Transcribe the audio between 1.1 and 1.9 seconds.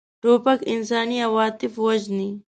عواطف